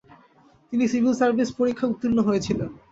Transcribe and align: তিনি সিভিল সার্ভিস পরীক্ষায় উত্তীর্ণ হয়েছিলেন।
তিনি 0.69 0.83
সিভিল 0.91 1.13
সার্ভিস 1.19 1.49
পরীক্ষায় 1.57 1.91
উত্তীর্ণ 1.91 2.17
হয়েছিলেন। 2.27 2.69